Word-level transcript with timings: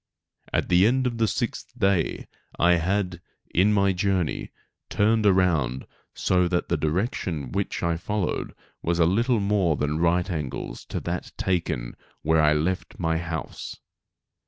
At 0.51 0.67
the 0.69 0.87
end 0.87 1.05
of 1.05 1.19
the 1.19 1.27
sixth 1.27 1.77
day 1.77 2.25
I 2.57 2.77
had, 2.77 3.21
in 3.53 3.71
my 3.71 3.93
journey, 3.93 4.49
turned 4.89 5.27
around 5.27 5.85
so 6.15 6.47
that 6.47 6.69
the 6.69 6.75
direction 6.75 7.51
which 7.51 7.83
I 7.83 7.97
followed 7.97 8.55
was 8.81 8.97
a 8.97 9.05
little 9.05 9.39
more 9.39 9.75
than 9.75 9.99
right 9.99 10.27
angles 10.27 10.85
to 10.85 10.99
that 11.01 11.31
taken 11.37 11.95
where 12.23 12.41
I 12.41 12.51
left 12.53 12.97
my 12.97 13.19
house. 13.19 13.77